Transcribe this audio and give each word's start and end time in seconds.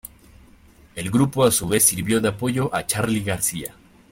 El 0.95 1.11
grupo 1.11 1.45
a 1.45 1.51
su 1.51 1.67
vez 1.67 1.83
sirvió 1.83 2.19
de 2.19 2.29
apoyo 2.29 2.73
a 2.73 2.87
Charly 2.87 3.23
García. 3.23 3.75